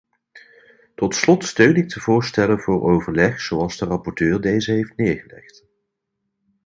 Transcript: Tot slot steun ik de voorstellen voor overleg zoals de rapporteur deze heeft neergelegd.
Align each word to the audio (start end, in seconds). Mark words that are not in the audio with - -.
Tot 0.95 1.15
slot 1.15 1.43
steun 1.43 1.75
ik 1.75 1.89
de 1.89 1.99
voorstellen 1.99 2.59
voor 2.59 2.81
overleg 2.83 3.39
zoals 3.41 3.77
de 3.77 3.85
rapporteur 3.85 4.41
deze 4.41 4.71
heeft 4.71 4.95
neergelegd. 4.97 5.65